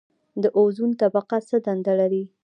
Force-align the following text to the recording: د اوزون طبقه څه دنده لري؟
د 0.43 0.43
اوزون 0.57 0.91
طبقه 1.01 1.37
څه 1.49 1.57
دنده 1.65 1.93
لري؟ 2.01 2.23